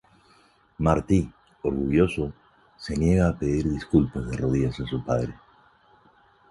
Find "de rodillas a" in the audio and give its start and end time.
4.31-4.87